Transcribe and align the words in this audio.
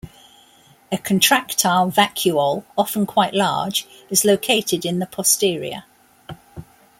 A 0.91 0.97
contractile 0.97 1.91
vacuole, 1.91 2.63
often 2.75 3.05
quite 3.05 3.35
large, 3.35 3.85
is 4.09 4.25
located 4.25 4.83
in 4.83 4.97
the 4.97 5.05
posterior. 5.05 5.83